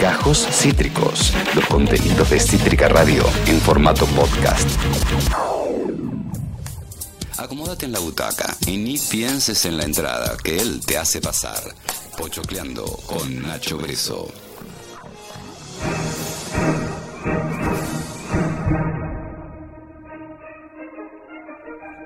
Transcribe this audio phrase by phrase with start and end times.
[0.00, 4.68] Gajos Cítricos, los contenidos de Cítrica Radio en formato podcast.
[7.38, 11.62] Acomódate en la butaca y ni pienses en la entrada, que él te hace pasar.
[12.18, 14.28] Pochocleando con Nacho Breso.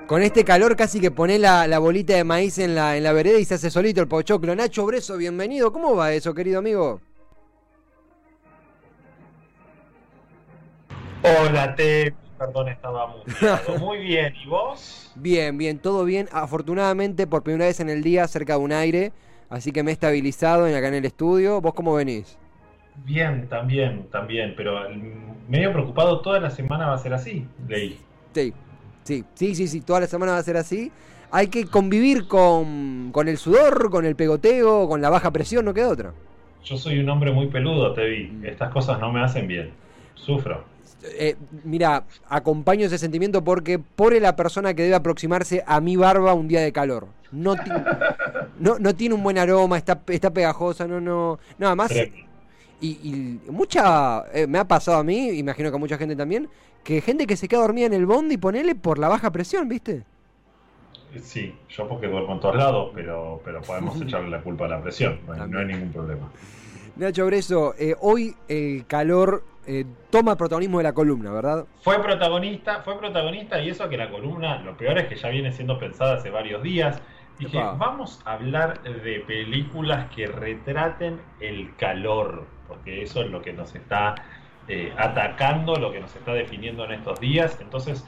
[0.07, 3.11] Con este calor casi que pone la, la bolita de maíz en la, en la
[3.11, 4.55] vereda y se hace solito el pochoclo.
[4.55, 5.73] Nacho Breso, bienvenido.
[5.73, 7.01] ¿Cómo va eso, querido amigo?
[11.23, 12.13] Hola, Te.
[12.37, 13.79] Perdón, estaba muteado.
[13.79, 15.11] Muy bien, ¿y vos?
[15.15, 16.29] Bien, bien, todo bien.
[16.31, 19.11] Afortunadamente, por primera vez en el día, cerca de un aire.
[19.49, 21.59] Así que me he estabilizado en acá en el estudio.
[21.61, 22.37] ¿Vos cómo venís?
[23.05, 24.53] Bien, también, también.
[24.55, 24.87] Pero
[25.47, 27.99] medio preocupado, toda la semana va a ser así, leí.
[28.33, 28.53] Sí,
[29.03, 29.81] sí, sí, sí, sí.
[29.81, 30.91] Toda la semana va a ser así.
[31.31, 35.73] Hay que convivir con, con el sudor, con el pegoteo, con la baja presión, no
[35.73, 36.13] queda otra.
[36.63, 38.39] Yo soy un hombre muy peludo, te vi.
[38.43, 39.71] Estas cosas no me hacen bien.
[40.15, 40.76] Sufro.
[41.13, 46.33] Eh, mira, acompaño ese sentimiento porque pobre la persona que debe aproximarse a mi barba
[46.33, 47.07] un día de calor.
[47.31, 47.71] No, ti-
[48.59, 51.39] no, no tiene un buen aroma, está, está pegajosa, no, no.
[51.57, 51.91] No, además.
[52.79, 54.23] Y, y mucha.
[54.33, 56.47] eh, me ha pasado a mí, imagino que a mucha gente también,
[56.83, 59.67] que gente que se queda dormida en el bondi y ponele por la baja presión,
[59.67, 60.03] ¿viste?
[61.23, 64.81] Sí, yo porque duermo en todos lados, pero, pero podemos echarle la culpa a la
[64.81, 65.19] presión.
[65.25, 66.29] No hay, no hay ningún problema.
[66.97, 71.65] Nacho Breso, eh, hoy el calor eh, toma protagonismo de la columna, ¿verdad?
[71.81, 75.51] Fue protagonista, fue protagonista y eso que la columna, lo peor es que ya viene
[75.51, 76.99] siendo pensada hace varios días.
[77.37, 77.73] Dije, Epa.
[77.73, 83.75] vamos a hablar de películas que retraten el calor, porque eso es lo que nos
[83.75, 84.15] está
[84.67, 87.59] eh, atacando, lo que nos está definiendo en estos días.
[87.61, 88.07] Entonces,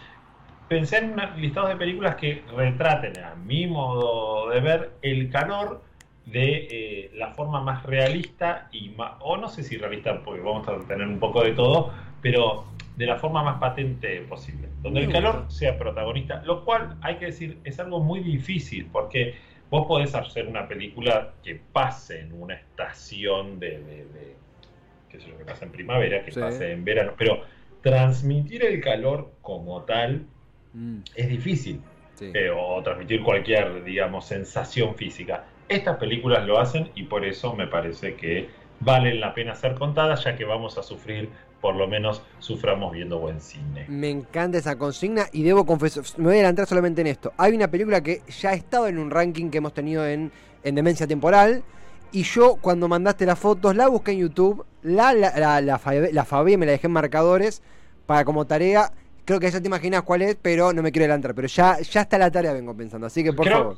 [0.67, 5.83] pensé en listados de películas que retraten, a mi modo de ver, el calor
[6.31, 10.67] de eh, la forma más realista y ma- o no sé si realista porque vamos
[10.67, 15.09] a tener un poco de todo, pero de la forma más patente posible, donde el
[15.11, 19.35] calor sea protagonista, lo cual hay que decir es algo muy difícil porque
[19.69, 24.37] vos podés hacer una película que pase en una estación de, de, de-
[25.09, 26.39] qué sé yo, que pasa en primavera, que Sí.
[26.39, 27.43] pase en verano, pero
[27.81, 30.27] transmitir el calor como tal
[30.73, 31.81] Mm, es difícil
[32.15, 32.25] sí.
[32.33, 35.47] eh, o transmitir cualquier, digamos, sensación física.
[35.69, 38.49] Estas películas lo hacen y por eso me parece que
[38.79, 41.29] valen la pena ser contadas, ya que vamos a sufrir,
[41.61, 43.85] por lo menos suframos viendo buen cine.
[43.87, 47.33] Me encanta esa consigna y debo confesar, me voy a adelantar solamente en esto.
[47.37, 50.31] Hay una película que ya ha estado en un ranking que hemos tenido en,
[50.63, 51.63] en Demencia Temporal
[52.11, 56.11] y yo cuando mandaste las fotos la busqué en YouTube, la, la, la, la, fabe-
[56.13, 57.61] la fabé, me la dejé en marcadores
[58.07, 58.91] para como tarea.
[59.25, 61.35] Creo que ya te imaginas cuál es, pero no me quiero adelantar.
[61.35, 63.05] Pero ya, ya está la tarea, vengo pensando.
[63.05, 63.77] Así que por Creo- favor.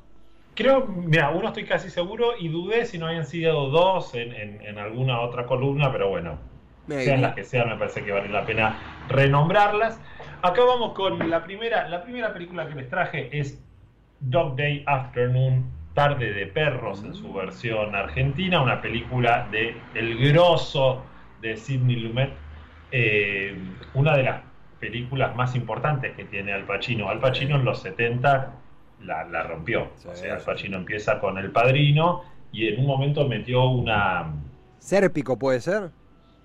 [0.53, 4.62] Creo, mira, uno estoy casi seguro y dudé si no habían sido dos en, en-
[4.62, 6.39] en alguna otra columna, pero bueno,
[7.03, 10.01] sean las que sean, me parece que vale la pena renombrarlas.
[10.41, 13.63] Acá vamos con la primera, la primera película que les traje es
[14.19, 21.12] Dog Day Afternoon, Tarde de Perros en su versión argentina, una película de el grosso
[21.38, 22.38] de Sidney Lumet,
[22.91, 24.44] eh, una de las
[24.79, 27.09] películas más importantes que tiene Al Pacino.
[27.09, 28.62] Al Pacino en los 70
[29.03, 29.89] la, la rompió.
[29.95, 30.45] Sí, o sea, Al sí.
[30.45, 34.34] Pacino empieza con El Padrino y en un momento metió una...
[34.79, 35.89] Sérpico puede ser.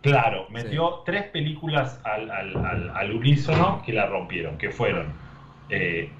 [0.02, 5.12] Claro, metió tres películas al, al, al, al unísono que la rompieron, que fueron
[5.68, 6.10] eh,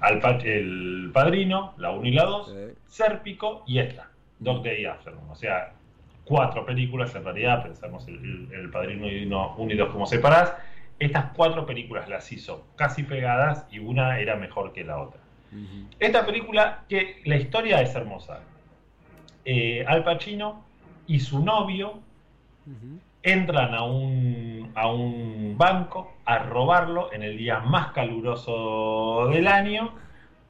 [0.43, 2.73] El Padrino, la 1 y la 2, Sí.
[2.87, 4.09] Sérpico y esta,
[4.39, 5.29] Dog Day Afternoon.
[5.29, 5.71] O sea,
[6.25, 10.53] cuatro películas en realidad, pensamos el, el- Padrino y 1 y 2 como separadas.
[10.99, 15.21] Estas cuatro películas las hizo casi pegadas y una era mejor que la otra.
[15.99, 18.39] Esta película, que la historia es hermosa.
[19.45, 20.63] Eh, Al Pacino
[21.07, 21.99] y su novio
[23.23, 29.93] entran a un, a un banco a robarlo en el día más caluroso del año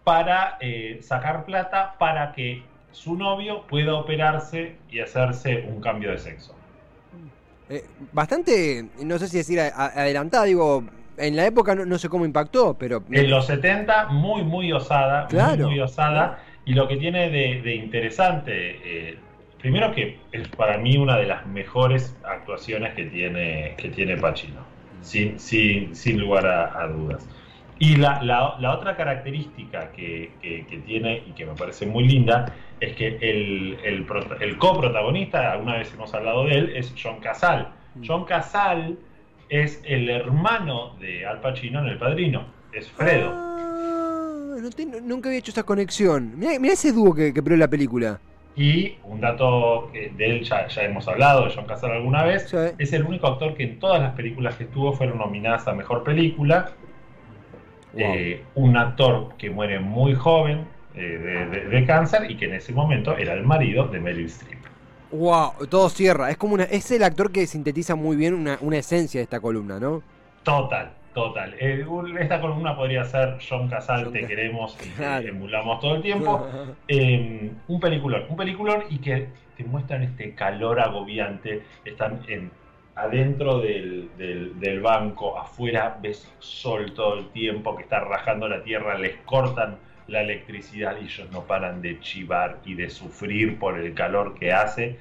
[0.04, 6.18] para eh, sacar plata para que su novio pueda operarse y hacerse un cambio de
[6.18, 6.56] sexo.
[7.70, 10.84] Eh, bastante, no sé si decir adelantada, digo,
[11.18, 13.04] en la época no, no sé cómo impactó, pero...
[13.12, 15.64] En los 70, muy, muy osada, Claro.
[15.66, 19.20] muy, muy osada, y lo que tiene de, de interesante, eh,
[19.58, 24.68] primero que es para mí una de las mejores actuaciones que tiene, que tiene Pacino,
[25.02, 27.28] sin, sin, sin lugar a, a dudas.
[27.80, 32.08] Y la, la- la otra característica que, que- que tiene y que me parece muy
[32.08, 34.06] linda es que el, el,
[34.42, 37.76] el coprotagonista, alguna vez hemos hablado de él, es John Casal.
[38.06, 39.00] John Casal
[39.50, 43.32] es el hermano de Al Pacino en El Padrino, es Fredo.
[43.34, 46.38] Ah, no te- nunca había hecho esa conexión.
[46.38, 48.20] Mirá, mirá ese dúo que, que la película.
[48.56, 52.50] Y un dato que de él ya, ya hemos hablado, de John Casal alguna vez,
[52.50, 52.58] Sí.
[52.80, 56.04] es el único actor que en todas las películas que estuvo fueron nominadas a Mejor
[56.04, 56.72] Película.
[57.94, 58.02] Wow.
[58.04, 60.66] Eh, un actor que muere muy joven
[60.96, 64.26] eh, de, de- de cáncer y que en ese momento era el marido de Meryl
[64.26, 64.58] Streep.
[65.12, 66.30] Wow, todo cierra.
[66.30, 69.40] Es como una, es el actor que sintetiza muy bien una, una esencia de esta
[69.40, 70.02] columna, ¿no?
[70.44, 71.56] Total, total.
[71.60, 71.86] Eh,
[72.20, 75.28] esta columna podría ser John Casal, John te queremos y te Claro.
[75.28, 76.48] emulamos todo el tiempo.
[76.90, 79.28] Eh, un peliculón, un peliculón y que
[79.58, 81.64] te muestran este calor agobiante.
[81.84, 82.50] Están en,
[82.96, 88.64] adentro del, del- del banco, afuera ves sol todo el tiempo que está rajando la
[88.64, 89.78] tierra, les cortan
[90.08, 94.52] la electricidad y ellos no paran de chivar y de sufrir por el calor que
[94.54, 94.98] hace.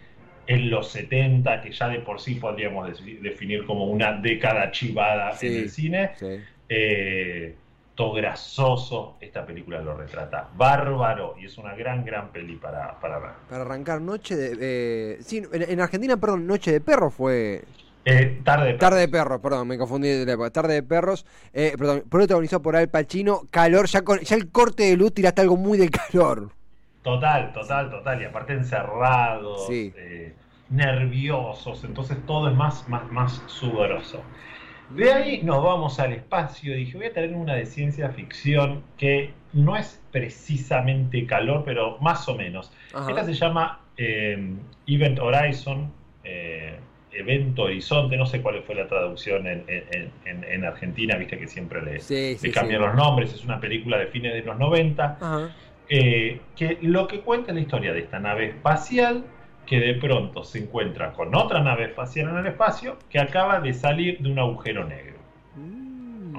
[0.48, 2.88] En los 70, que ya de por sí podríamos
[3.20, 5.48] definir como una década chivada Sí.
[5.48, 6.40] en el cine, Sí.
[6.68, 7.54] eh,
[7.96, 13.18] todo grasoso, esta película lo retrata bárbaro y es una gran, gran peli para, para
[13.18, 13.30] ver.
[13.48, 14.56] Para arrancar Noche de...
[14.60, 17.62] eh, sí, en, en Argentina, perdón, Noche de Perros fue...
[18.08, 20.50] Eh, tarde, Tarde de Perros, perdón, me confundí de la época.
[20.50, 24.84] Tarde de Perros, eh, perdón, protagonizado por Al Pacino, calor, ya, con, ya el corte
[24.84, 26.50] de luz tiraste algo muy de calor.
[27.02, 28.22] Total, total, total.
[28.22, 29.92] Y aparte encerrados, Sí.
[29.96, 30.34] eh,
[30.70, 34.22] nerviosos, entonces todo es más, más, más sudoroso.
[34.90, 36.76] De ahí nos vamos al espacio.
[36.76, 42.28] Dije, voy a traer una de ciencia ficción que no es precisamente calor, pero más
[42.28, 42.70] o menos.
[42.94, 43.10] Ajá.
[43.10, 44.54] Esta se llama eh,
[44.86, 45.90] Event Horizon,
[47.18, 51.48] Evento Horizonte, no sé cuál fue la traducción en, en- en- en Argentina, viste que
[51.48, 52.86] siempre le, Sí, cambian sí.
[52.86, 55.50] los nombres, es una película de fines de los 90, Ajá.
[55.88, 59.24] eh, que lo que cuenta es la historia de esta nave espacial
[59.66, 63.72] que de pronto se encuentra con otra nave espacial en el espacio que acaba de
[63.74, 65.16] salir de un agujero negro.
[65.56, 66.36] Mm.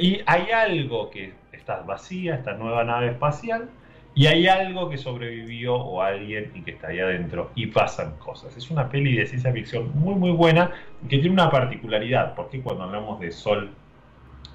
[0.00, 3.68] Y hay algo que está vacía, esta nueva nave espacial,
[4.16, 8.56] y hay algo que sobrevivió o alguien y que está ahí adentro y pasan cosas.
[8.56, 10.70] Es una peli de ciencia ficción muy muy buena
[11.02, 13.70] que tiene una particularidad, porque cuando hablamos de Sol,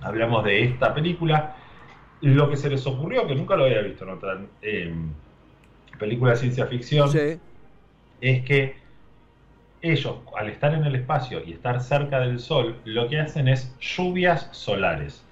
[0.02, 1.56] hablamos de esta película,
[2.22, 4.94] lo que se les ocurrió, que nunca lo había visto en otra eh,
[6.00, 7.40] película de ciencia ficción, Sí.
[8.20, 8.76] es que
[9.84, 13.76] ellos, al estar en el espacio y estar cerca del Sol, lo que hacen es
[13.80, 15.24] lluvias solares.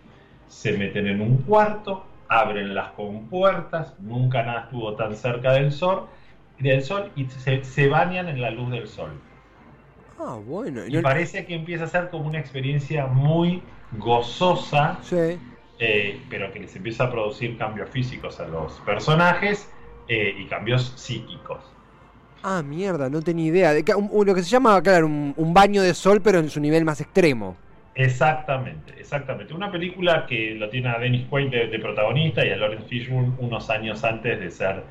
[0.47, 6.05] Se meten en un cuarto, abren las compuertas, nunca nada estuvo tan cerca del Sol,
[6.59, 9.11] del sol y se, se bañan en la luz del Sol.
[10.19, 10.85] Ah, bueno.
[10.85, 13.63] y Y no- parece que empieza a ser como una experiencia muy
[13.97, 15.37] gozosa, Sí.
[15.79, 19.69] eh, pero que les empieza a producir cambios físicos a los personajes
[20.07, 21.59] eh, y cambios psíquicos.
[22.41, 23.73] Ah, mierda, no tenía idea.
[23.73, 26.39] De que- un- un- lo que se llama, claro, un, un baño de sol, pero
[26.39, 27.55] en su nivel más extremo.
[27.99, 29.53] Exactamente, exactamente.
[29.53, 33.33] Una película que lo tiene a Dennis Quaid de, de protagonista y a Lawrence Fishburne
[33.39, 34.83] unos años antes de ser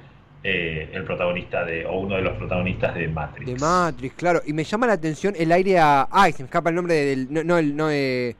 [0.44, 3.46] eh, el protagonista de, o uno de los protagonistas de Matrix.
[3.50, 4.42] De Matrix, claro.
[4.46, 6.06] Y me llama la atención el aire a.
[6.10, 7.32] Ay, se me escapa el nombre del.
[7.32, 8.36] No, no, el, no, eh,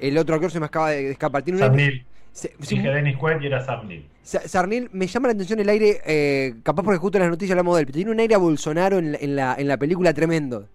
[0.00, 1.42] el otro actor se me acaba de escapar.
[1.42, 2.06] Tiene Sam Neill.
[2.32, 4.06] se- Dije Dennis Quaid y era Sam Neill.
[4.22, 7.52] Sa- Sarnil, me llama la atención el aire, eh, capaz porque justo en las noticias
[7.52, 9.76] hablamos de él, pero tiene un aire a Bolsonaro en la, en la, en la
[9.76, 10.66] película tremendo.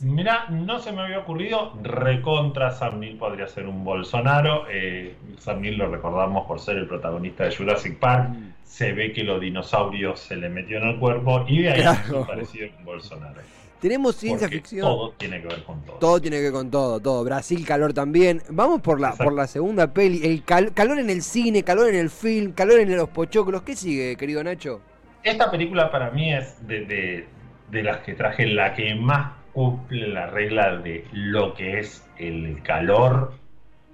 [0.00, 4.64] Mirá, no se me había ocurrido, recontra Sam Neill podría ser un Bolsonaro.
[4.70, 8.30] Eh, Sam Neill lo recordamos por ser el protagonista de Jurassic Park.
[8.30, 8.50] Mm.
[8.64, 12.26] Se ve que los dinosaurios se le metió en el cuerpo y de ahí Claro.
[12.26, 13.40] parecido con Bolsonaro.
[13.80, 14.80] Tenemos ciencia Porque ficción.
[14.82, 15.96] Todo tiene que ver con todo.
[15.98, 17.22] Todo tiene que ver con todo, todo.
[17.22, 18.42] Brasil, calor también.
[18.48, 19.24] Vamos por la, Exacto.
[19.24, 20.24] por la segunda peli.
[20.26, 23.62] El cal- calor en el cine, calor en el film, calor en los pochoclos.
[23.62, 24.80] ¿Qué sigue, querido Nacho?
[25.22, 27.26] Esta película para mí es de, de-
[27.70, 32.60] de las que traje la que más cumple la regla de lo que es el
[32.62, 33.32] calor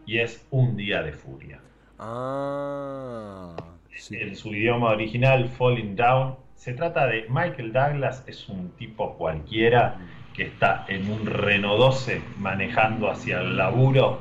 [0.06, 1.60] y es un día de furia.
[1.98, 3.56] Ah,
[3.94, 4.16] sí.
[4.16, 9.98] En su idioma original, Falling Down, se trata de Michael Douglas, es un tipo cualquiera
[10.34, 14.18] que está en un Renault 12 manejando hacia el laburo.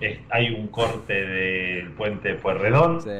[0.00, 3.02] Es- hay un corte del puente de Pueyrredón.
[3.02, 3.10] Sí.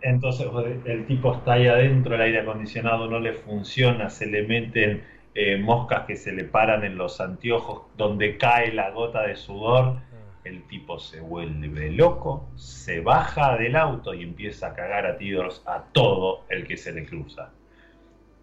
[0.00, 0.46] Entonces
[0.84, 5.02] el tipo está ahí adentro, el aire acondicionado no le funciona, se le meten
[5.34, 9.96] eh, moscas que se le paran en los anteojos donde cae la gota de sudor.
[10.44, 15.62] El tipo se vuelve loco, se baja del auto y empieza a cagar a tiros
[15.66, 17.50] a todo el que se le cruza.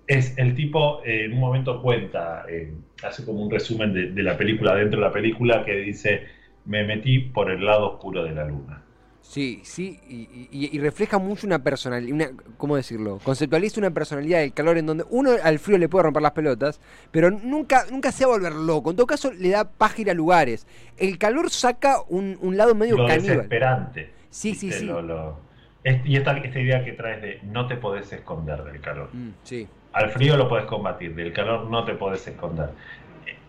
[0.07, 4.23] Es el tipo, eh, en un momento cuenta, eh, hace como un resumen de, de
[4.23, 6.27] la película dentro de la película que dice,
[6.65, 8.81] me metí por el lado oscuro de la luna.
[9.21, 13.19] Sí, sí, y, y- y refleja mucho una personalidad, una, ¿cómo decirlo?
[13.23, 16.81] Conceptualiza una personalidad del calor en donde uno al frío le puede romper las pelotas,
[17.11, 18.89] pero nunca, nunca se va a volver loco.
[18.89, 20.67] En todo caso, le da ir a lugares.
[20.97, 23.35] El calor saca un, un lado medio lo caníbal.
[23.37, 24.11] desesperante.
[24.29, 24.85] Sí, sí, sí.
[24.85, 25.39] Lo- lo-
[25.83, 29.09] es- y esta, esta idea que traes de no te podés esconder del calor.
[29.13, 32.69] Mm, sí, Al frío lo puedes combatir, del calor no te puedes esconder.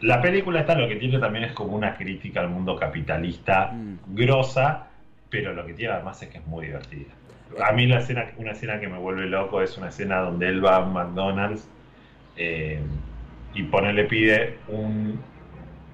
[0.01, 4.15] La película esta lo que tiene también es como una crítica al mundo capitalista Mm.
[4.15, 4.89] grosa,
[5.33, 7.11] pero lo que tiene además es que es muy divertida.
[7.67, 10.65] A mí la escena, una escena que me vuelve loco es una escena donde él
[10.65, 11.67] va a un McDonald's
[12.37, 12.81] eh,
[13.55, 15.19] y pone, le pide un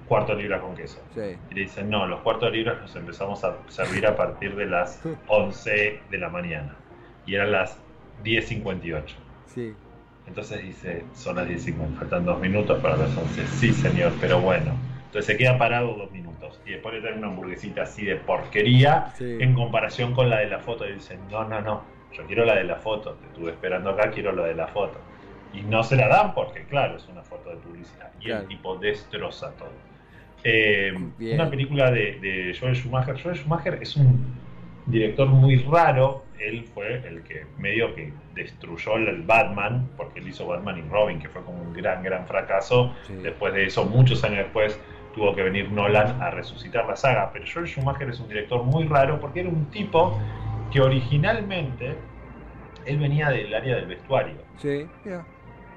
[0.07, 1.01] cuarto de libra con queso.
[1.15, 1.37] Sí.
[1.49, 4.65] Y le dicen, no, los cuartos de libra los empezamos a servir a partir de
[4.65, 6.75] las 11 de la mañana.
[7.25, 7.77] Y eran las
[8.25, 9.03] 10.58.
[9.47, 9.73] Sí.
[10.27, 13.47] Entonces dice, son las 10.50, faltan dos minutos para las 11.
[13.47, 14.88] Sí, señor, pero bueno.
[15.09, 16.61] Entonces se queda parado dos minutos.
[16.65, 19.37] Y después le traen una hamburguesita así de porquería Sí.
[19.39, 20.87] en comparación con la de la foto.
[20.87, 21.83] Y dicen, no, no, no,
[22.15, 23.13] yo quiero la de la foto.
[23.15, 24.99] Te estuve esperando acá, quiero la de la foto.
[25.53, 28.11] Y no se la dan porque, claro, es una foto de publicidad.
[28.21, 28.41] Y Claro.
[28.43, 29.71] el tipo destroza todo.
[30.43, 33.21] Eh, una película de, de Joel Schumacher.
[33.21, 34.35] Joel Schumacher es un
[34.85, 36.23] director muy raro.
[36.39, 41.19] Él fue el que medio que destruyó el Batman, porque él hizo Batman y Robin,
[41.19, 42.95] que fue como un gran, gran fracaso.
[43.07, 43.15] Sí.
[43.15, 44.79] Después de eso, muchos años después,
[45.13, 47.31] tuvo que venir Nolan a resucitar la saga.
[47.31, 50.19] Pero Joel Schumacher es un director muy raro porque era un tipo
[50.71, 51.95] que originalmente
[52.85, 54.35] él venía del área del vestuario.
[54.57, 55.25] Sí, mira.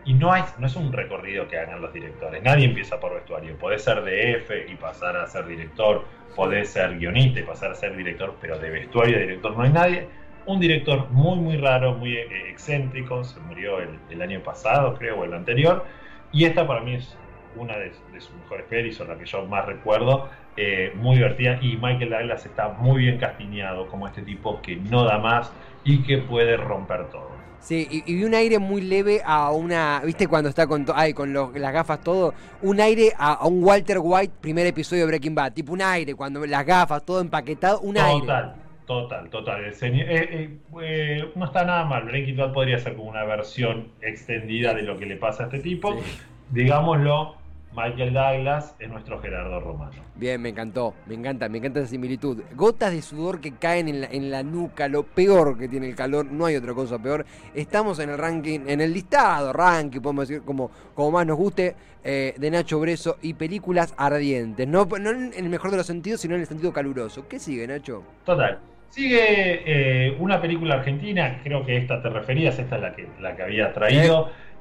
[0.04, 2.42] Y no, hay, no es un recorrido que hagan los directores.
[2.42, 3.56] Nadie empieza por vestuario.
[3.56, 6.04] Podés ser de F y pasar a ser director.
[6.34, 8.34] Podés ser guionista y pasar a ser director.
[8.40, 10.08] Pero de vestuario de director no hay nadie.
[10.44, 13.22] Un director muy, muy raro, muy eh, excéntrico.
[13.22, 15.84] Se murió el, el año pasado, creo, o el anterior.
[16.32, 17.16] Y esta para mí es
[17.56, 20.28] una de, de sus mejores pelis, o la que yo más recuerdo.
[20.56, 21.59] eh, muy divertida.
[21.62, 25.50] Y Michael Douglas está muy bien castiñado como este tipo que no da más
[25.82, 27.30] y que puede romper todo.
[27.61, 30.02] Sí, y, y un aire muy leve a una.
[30.04, 32.35] ¿Viste cuando está con, ay, con los- las gafas todo?
[32.61, 35.52] Un aire a, a un Walter White, primer episodio de Breaking Bad.
[35.54, 38.21] Tipo un aire, cuando las gafas, todo empaquetado, un aire.
[38.21, 38.54] Total,
[38.85, 39.64] total, total.
[39.64, 42.02] El señor- eh, eh, eh, no está nada mal.
[42.04, 45.61] Breaking Bad podría ser como una versión extendida de lo que le pasa a este
[45.61, 45.94] tipo.
[45.94, 46.18] Sí.
[46.50, 47.37] Digámoslo,
[47.75, 49.93] Michael Douglas es nuestro Gerardo Romano.
[50.14, 52.43] Bien, me encantó, me encanta, me encanta esa similitud.
[52.55, 55.97] Gotas de sudor que caen en la, en la nuca, lo peor que tiene el
[55.97, 57.25] calor, no hay otra cosa peor.
[57.55, 61.75] Estamos en el ranking, en el listado, ranking, podemos decir, como, como más nos guste,
[62.05, 64.69] eh, de Nacho Breso y películas ardientes.
[64.69, 67.26] No, no en el mejor de los sentidos, sino en el sentido caluroso.
[67.26, 68.02] ¿Qué sigue, Nacho?
[68.25, 68.59] Total.
[68.91, 73.35] Sigue eh, una película argentina, creo que esta te referías, esta es la que, la
[73.35, 74.29] que había traído.
[74.29, 74.51] Eh,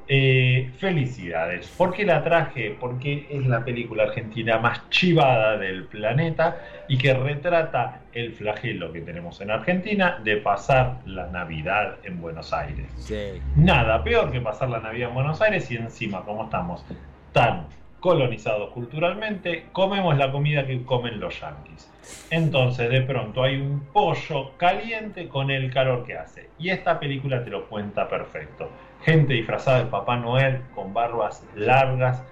[0.77, 1.68] felicidades.
[1.77, 2.75] ¿Por qué la traje?
[2.77, 6.58] Porque es la película argentina más chivada del planeta
[6.89, 12.51] y que retrata el flagelo que tenemos en Argentina de pasar la Navidad en Buenos
[12.51, 12.88] Aires.
[12.98, 13.41] Sí.
[13.56, 16.86] Nada peor que pasar la Navidad en Buenos Aires y encima, como estamos
[17.32, 17.68] tan
[18.01, 21.89] colonizados culturalmente, comemos la comida que comen los yanquis.
[22.32, 26.50] Entonces, de pronto hay un pollo caliente con el calor que hace.
[26.60, 28.70] Y esta película te lo cuenta perfecto.
[29.03, 32.24] Gente disfrazada de Papá Noel con barbas largas,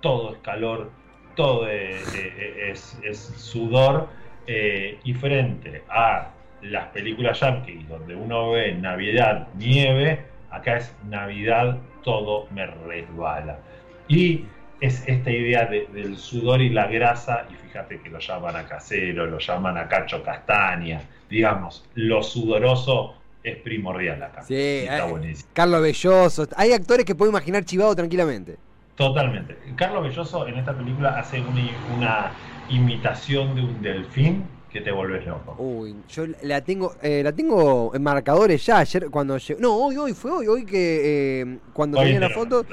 [0.00, 0.90] todo es calor,
[1.36, 4.08] todo es, es- es sudor.
[4.48, 6.30] eh, y frente a
[6.60, 13.58] las películas yankees, donde uno ve Navidad, nieve, acá es Navidad, todo me resbala.
[14.06, 14.44] Y
[14.80, 18.66] es esta idea de- del sudor y la grasa, y fíjate que lo llaman a
[18.68, 24.42] casero, lo llaman a cacho castaña, digamos, lo sudoroso es primordial acá.
[24.42, 25.48] Sí, está eh, buenísimo.
[25.52, 26.48] Carlos Belloso.
[26.56, 28.56] Hay actores que puedo imaginar chivado tranquilamente.
[28.96, 29.56] Totalmente.
[29.76, 31.62] Carlos Belloso en esta película hace una,
[31.96, 32.32] una
[32.68, 35.54] imitación de un delfín que te volvés loco.
[35.58, 38.78] Uy, yo la tengo, eh, la tengo en marcadores ya.
[38.78, 39.60] Ayer cuando llegó.
[39.60, 42.64] No, hoy, hoy, fue hoy, hoy que eh, cuando Hoy tenía la foto.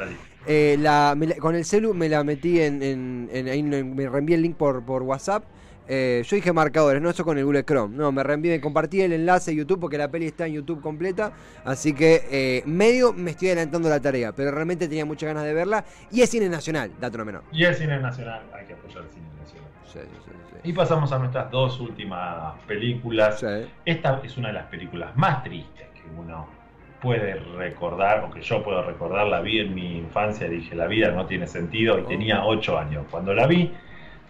[0.46, 3.82] Eh, la- me la- con el celu me la metí en, en- en- ahí me
[3.82, 5.46] me reenvié el link por, por WhatsApp.
[5.88, 7.96] Eh, yo dije marcadores, no eso con el Google Chrome.
[7.96, 10.82] No, me reenvié, me compartí el enlace de YouTube porque la peli está en YouTube
[10.82, 11.34] completa.
[11.66, 15.54] Así que eh, medio me estoy adelantando la tarea, pero realmente tenía muchas ganas de
[15.54, 15.84] verla.
[16.12, 17.44] Y es cine nacional, dato no menor.
[17.52, 19.70] Y el cine nacional, hay que apoyar el cine nacional.
[19.86, 20.32] Sí, sí,
[20.64, 20.70] sí.
[20.70, 23.44] Y pasamos a nuestras dos últimas películas.
[23.86, 26.48] Esta es una de las películas más tristes que uno
[27.02, 29.28] puede recordar, o que yo puedo recordar.
[29.28, 32.06] La vi en mi infancia, dije, la vida no tiene sentido, y Oh.
[32.06, 33.06] tenía 8 años.
[33.12, 33.74] Cuando la vi,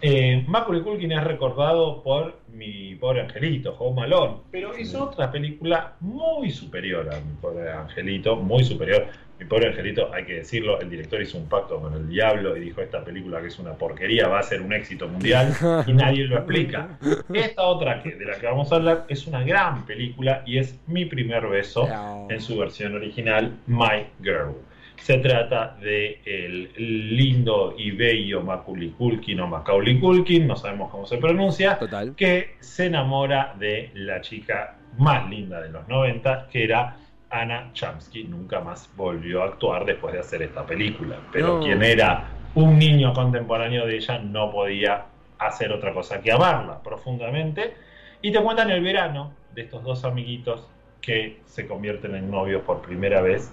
[0.06, 5.94] eh, Macaulay Culkin es recordado por mi pobre angelito, Home Alone, pero hizo otra película
[6.02, 9.08] muy superior a mi pobre angelito, muy superior.
[9.40, 12.60] Mi pobre angelito, hay que decirlo, el director hizo un pacto con el diablo y
[12.60, 15.54] dijo esta película que es una porquería, va a ser un éxito mundial
[15.88, 17.00] y nadie lo explica.
[17.34, 20.78] Esta otra que, de la que vamos a hablar es una gran película y es
[20.86, 21.88] Mi primer beso
[22.30, 24.54] en su versión original, My Girl.
[24.98, 26.72] Se trata de el
[27.18, 32.16] lindo y bello Macaulay Culkin o Macaulay Culkin, no sabemos cómo se pronuncia, Total.
[32.16, 36.96] que se enamora de la chica más linda de los 90, que era
[37.30, 41.18] Anna Chomsky nunca más volvió a actuar después de hacer esta película.
[41.34, 41.60] Pero No.
[41.64, 45.06] quien era un niño contemporáneo de ella no podía
[45.40, 47.74] hacer otra cosa que amarla profundamente.
[48.22, 50.70] Y te cuentan el verano de estos dos amiguitos
[51.02, 53.52] que se convierten en novios por primera vez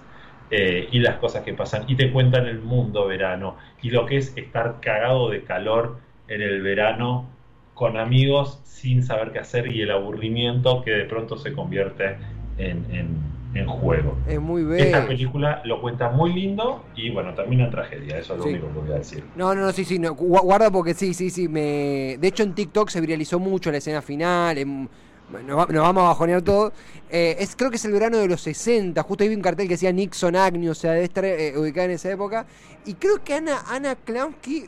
[0.51, 1.85] eh, y las cosas que pasan.
[1.87, 6.41] Y te cuentan el mundo verano y lo que es estar cagado de calor en
[6.41, 7.25] el verano
[7.73, 12.17] con amigos sin saber qué hacer y el aburrimiento que de pronto se convierte
[12.57, 14.17] en, en- en juego.
[14.29, 15.07] Es muy Esta bello.
[15.07, 18.51] película lo cuenta muy lindo y bueno, termina en tragedia, eso es lo Sí.
[18.51, 19.23] único que voy a decir.
[19.35, 22.17] No, no, no, sí, sí, no, guarda porque sí, sí, sí, me...
[22.19, 24.89] De hecho en TikTok se viralizó mucho la escena final, en-
[25.31, 26.71] Nos, nos vamos a bajonear todo.
[27.09, 29.01] Eh, es, creo que es el verano de los 60.
[29.03, 31.85] Justo ahí vi un cartel que decía Nixon Agnew, o sea, debe estar eh, ubicada
[31.85, 32.45] en esa época.
[32.85, 33.95] Y creo que Ana, Ana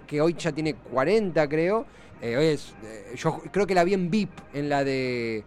[0.08, 1.86] que hoy ya tiene 40, creo.
[2.22, 2.74] eh, hoy es,
[3.16, 5.44] yo creo que la vi en VIP, en la de.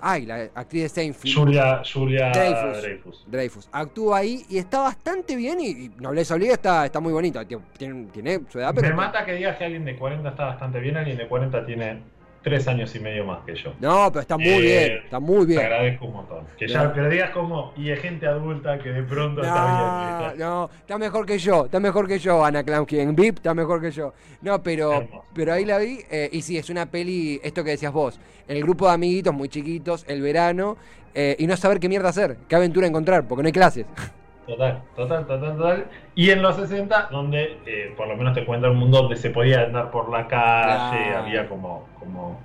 [0.00, 1.34] ay, la actriz de Seinfeld.
[1.34, 2.82] Julia, Julia Dreyfus.
[2.82, 3.24] Dreyfus.
[3.26, 3.68] Dreyfus.
[3.72, 7.44] Actúa ahí y está bastante bien y, y Nobleza Obliga está, está muy bonita.
[7.44, 8.88] Tiene- tiene su edad, pero...
[8.88, 12.02] Me mata que digas que alguien de 40 está bastante bien, alguien de 40 tiene
[12.44, 13.72] 3 años y medio más que yo.
[13.80, 15.60] No, pero está muy Eh, bien, está muy Te bien.
[15.60, 16.44] agradezco un montón.
[16.58, 20.38] Que ya, pero digas como, y de gente adulta que de pronto está bien.
[20.38, 23.00] no, está mejor que yo, está mejor que yo, Ana Klonsky.
[23.00, 24.12] En VIP está mejor que yo.
[24.42, 25.24] No, pero, Hermoso.
[25.34, 25.98] pero ahí la vi.
[26.10, 29.48] eh, y sí, es una peli, esto que decías vos, el grupo de amiguitos muy
[29.48, 30.76] chiquitos, el verano,
[31.14, 33.86] eh, y no saber qué mierda hacer, qué aventura encontrar, porque no hay clases.
[34.46, 35.86] Total, total, total, total.
[36.14, 39.30] Y en los 60, donde eh, por lo menos te cuenta un mundo donde se
[39.30, 42.38] podía andar por la calle, había como, como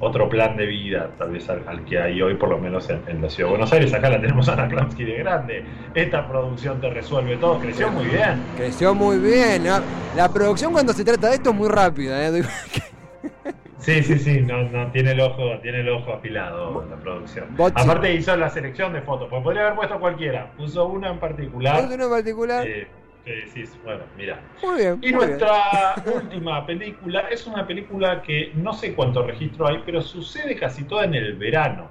[0.00, 3.02] otro plan de vida, tal vez al, al que hay hoy, por lo menos en,
[3.08, 3.92] en la ciudad de Buenos Aires.
[3.92, 5.64] Acá la tenemos a Ana Klansky de grande.
[5.94, 8.42] Esta producción te resuelve todo, creció muy bien.
[8.56, 9.64] Creció muy bien.
[10.16, 12.28] La producción cuando se trata de esto es muy rápida.
[12.28, 12.42] ¿eh?
[13.78, 17.46] Sí, sí, sí, no, no, tiene el ojo, tiene el ojo afilado la producción.
[17.74, 21.84] Aparte hizo la selección de fotos, pues podría haber puesto cualquiera, puso una en particular.
[21.84, 22.66] ¿Es uno en particular?
[22.66, 22.88] eh,
[23.24, 24.40] que decís, bueno, mira.
[24.62, 24.98] Muy bien.
[25.02, 25.38] Y muy bien.
[25.38, 30.82] nuestra última película es una película que no sé cuánto registro hay, pero sucede casi
[30.84, 31.88] toda en el verano.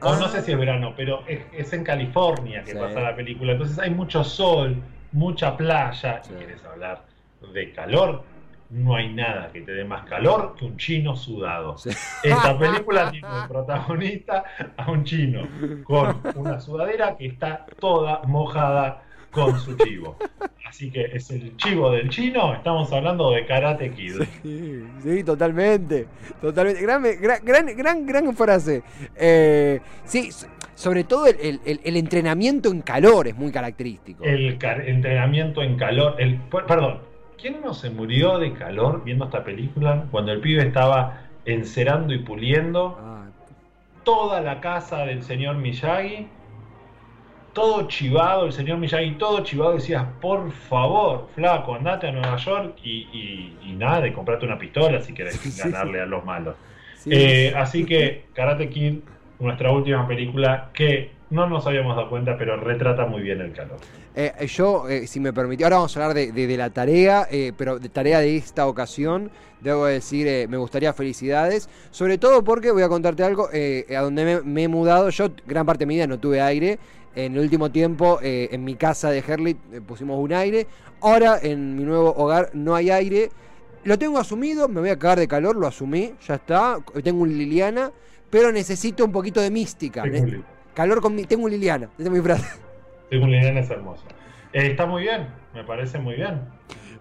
[0.00, 0.28] O no Ah.
[0.28, 2.78] sé si es verano, pero es, es en California que Sí.
[2.78, 3.52] pasa la película.
[3.52, 4.76] Entonces hay mucho sol,
[5.12, 6.22] mucha playa.
[6.22, 6.32] Sí.
[6.34, 7.04] Y quieres hablar
[7.52, 8.22] de calor,
[8.70, 11.78] no hay nada que te dé más calor que un chino sudado.
[11.78, 11.90] Sí.
[12.22, 14.44] Esta película tiene de protagonista
[14.76, 15.42] a un chino
[15.84, 20.16] con una sudadera que está toda mojada con su chivo.
[20.66, 24.16] Así que es el chivo del chino, estamos hablando de Karate Kid.
[24.42, 26.06] Sí, sí, totalmente.
[26.40, 26.82] Totalmente.
[26.82, 27.02] Gran,
[27.44, 28.82] gran, gran, gran, frase.
[29.16, 30.30] Eh, sí,
[30.74, 34.24] sobre todo el, el- el- el entrenamiento en calor es muy característico.
[34.24, 37.00] El entrenamiento en calor, el, per- perdón,
[37.40, 42.18] ¿quién no se murió de calor viendo esta película cuando el pibe estaba encerando y
[42.18, 43.30] puliendo Ah,
[44.04, 46.26] toda la casa del señor Miyagi?
[47.54, 52.78] Todo chivado, el señor Miyagi todo chivado, decías, por favor, flaco, andate a Nueva York
[52.84, 56.24] y, y- y nada, de comprarte una pistola si querés Sí, sí, ganarle a los
[56.24, 56.56] malos.
[56.92, 57.10] sí.
[57.10, 59.00] Eh, así que Karate Kid,
[59.40, 63.76] nuestra última película, que no nos habíamos dado cuenta, pero retrata muy bien el calor.
[64.14, 67.26] Eh, yo, eh, si me permitió, ahora vamos a hablar de, de- de la tarea,
[67.30, 72.42] eh, pero de tarea de esta ocasión, debo decir, eh, me gustaría felicidades, sobre todo
[72.42, 75.80] porque voy a contarte algo, eh, a donde me, me he mudado, yo gran parte
[75.80, 76.78] de mi vida no tuve aire,
[77.14, 80.66] en el último tiempo eh, en mi casa de Herlit eh, pusimos un aire,
[81.00, 83.30] ahora en mi nuevo hogar no hay aire,
[83.84, 87.36] lo tengo asumido, me voy a cagar de calor, lo asumí, ya está, tengo un
[87.36, 87.90] Liliana,
[88.30, 90.44] pero necesito un poquito de mística, li-
[90.78, 92.46] calor con mi, tengo un Liliana, esa es mi frase.
[93.10, 94.04] tengo un Liliana, es hermoso.
[94.52, 96.40] Eh, está muy bien, me parece muy bien.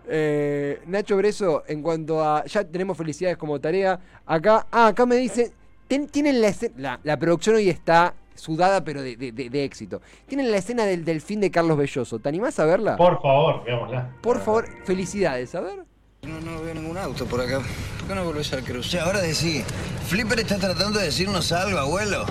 [0.10, 2.44] Eh, Nacho Breso, en cuanto a.
[2.46, 4.00] Ya tenemos felicidades como tarea.
[4.26, 4.66] Acá.
[4.72, 5.52] Ah, acá me dicen.
[5.88, 6.74] ten- tienen la escena.
[6.78, 10.02] La, la producción hoy está sudada, pero de, de- de- de éxito.
[10.26, 12.18] Tienen la escena del delfín de Carlos Belloso.
[12.20, 12.96] ¿Te animás a verla?
[12.98, 14.10] Por favor, veámosla.
[14.22, 15.54] Por favor, felicidades.
[15.56, 15.84] A ver.
[16.24, 17.60] No, no veo ningún auto por acá.
[18.00, 19.00] ¿Por qué no volvés al cruce?
[19.00, 19.64] Ahora decí.
[20.08, 22.26] Flipper está tratando de decirnos algo, abuelo.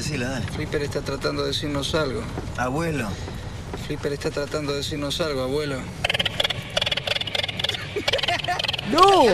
[0.00, 0.46] Decila, dale.
[0.46, 2.22] Flipper está tratando de decirnos algo.
[2.56, 3.06] Abuelo.
[3.86, 5.76] Flipper está tratando de decirnos algo, abuelo.
[8.90, 9.24] ¡No!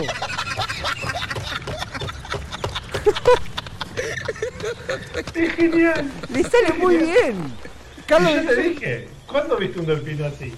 [5.33, 6.11] ¡Es genial!
[6.33, 7.53] ¡Le sale muy bien!
[8.05, 10.53] Carlos yo te dije, ¿cuándo viste un delfín así?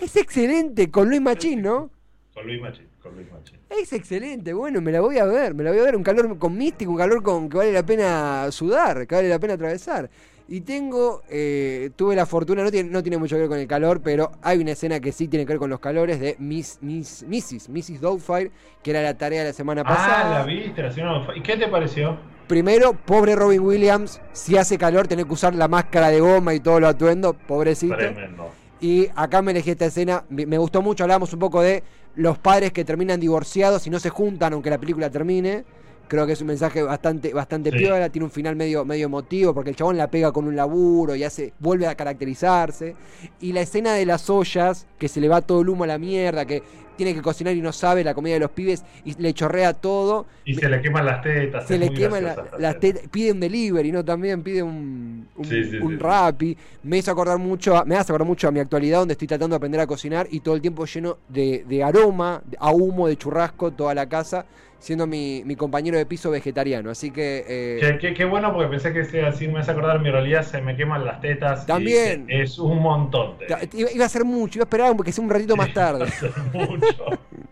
[0.00, 1.90] es excelente con Luis Machín, ¿no?
[2.32, 3.58] Con Luis Machín, con Luis Machín.
[3.68, 6.38] Es excelente, bueno, me la voy a ver, me la voy a ver, un calor
[6.38, 10.10] con místico, un calor con que vale la pena sudar, que vale la pena atravesar.
[10.52, 13.68] Y tengo, eh, tuve la fortuna, no tiene, no tiene mucho que ver con el
[13.68, 16.78] calor, pero hay una escena que sí tiene que ver con los calores de Miss,
[16.80, 17.68] Miss, Mrs.
[17.68, 18.00] Mrs.
[18.00, 18.50] Doubtfire,
[18.82, 20.36] que era la tarea de la semana pasada.
[20.36, 21.28] Ah, la viste, la.
[21.36, 22.18] ¿Y qué te pareció?
[22.48, 26.58] Primero, pobre Robin Williams, si hace calor tenés que usar la máscara de goma y
[26.58, 27.96] todo lo atuendo, pobrecito.
[27.96, 28.50] Tremendo.
[28.80, 32.38] Y acá me elegí esta escena, me me gustó mucho, hablábamos un poco de los
[32.38, 35.64] padres que terminan divorciados y no se juntan aunque la película termine.
[36.10, 37.76] Creo que es un mensaje bastante, bastante Sí.
[37.78, 41.14] piola, tiene un final medio, medio emotivo, porque el chabón la pega con un laburo
[41.14, 42.96] y hace, vuelve a caracterizarse.
[43.40, 45.98] Y la escena de las ollas, que se le va todo el humo a la
[45.98, 46.64] mierda, que
[46.96, 50.26] tiene que cocinar y no sabe la comida de los pibes y le chorrea todo.
[50.44, 51.64] Y se le queman las tetas.
[51.68, 54.04] Se le queman la- las tetas, pide un delivery, ¿no?
[54.04, 56.02] También pide un, un, Sí, sí, un sí, sí.
[56.02, 56.56] Rappi.
[56.82, 59.54] Me hizo acordar mucho, a- me hace acordar mucho a mi actualidad donde estoy tratando
[59.54, 63.16] de aprender a cocinar y todo el tiempo lleno de, de aroma, a humo, de
[63.16, 64.44] churrasco, toda la casa,
[64.80, 66.90] siendo mi, mi compañero de piso vegetariano.
[66.90, 67.44] Así que...
[67.46, 70.60] eh, Qué, qué- bueno porque pensé que sea así, me hace acordar mi realidad, se
[70.60, 71.66] me queman las tetas.
[71.66, 72.26] También.
[72.28, 73.36] es un montón.
[73.74, 76.06] iba, iba a ser mucho, iba a esperar porque sea un ratito más tarde.
[76.52, 77.04] Mucho.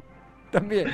[0.51, 0.89] También.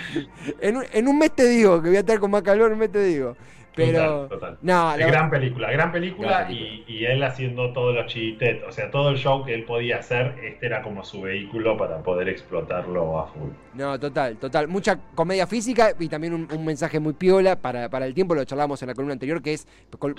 [0.61, 2.73] En un, en un mes te digo que voy a estar con más calor, en
[2.75, 3.37] un mes te digo.
[3.75, 3.99] Pero...
[3.99, 4.59] Total, total.
[4.63, 6.85] No, la- gran película, gran película, Gran película.
[6.89, 9.99] Y, y él haciendo todos los chistes, o sea, todo el show que él podía
[9.99, 13.51] hacer, este era como su vehículo para poder explotarlo a full.
[13.75, 14.69] No, total, total.
[14.69, 18.45] Mucha comedia física y también un, un mensaje muy piola para, para el tiempo, lo
[18.45, 19.67] charlamos en la columna anterior, que es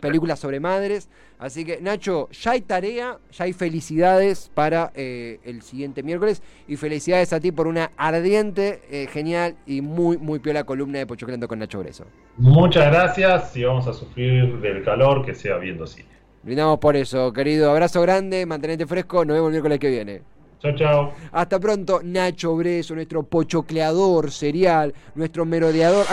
[0.02, 1.10] películas sobre madres.
[1.40, 6.42] Así que, Nacho, ya hay tarea, ya hay felicidades para eh, el siguiente miércoles.
[6.68, 11.06] Y felicidades a ti por una ardiente, eh, genial y muy, muy piola columna de
[11.08, 12.06] Pochoclando con Nacho Greso.
[12.38, 16.10] Muchas gracias, si vamos a sufrir del calor, que sea viendo cine.
[16.44, 17.72] Brindamos por eso, querido.
[17.72, 19.26] Abrazo grande, mantenete fresco.
[19.26, 20.22] Nos vemos el miércoles que viene.
[20.60, 21.14] Chao, chao.
[21.32, 26.06] Hasta pronto, Nacho Breso, nuestro pochocleador serial, nuestro merodeador.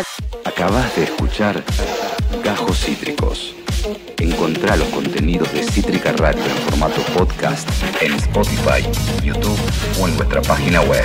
[0.45, 1.63] Acabas de escuchar
[2.43, 3.55] Gajos Cítricos.
[4.19, 7.69] Encontrá los contenidos de Cítrica Radio en formato podcast
[8.01, 8.83] en Spotify,
[9.25, 9.59] YouTube
[10.01, 11.05] o en nuestra página web.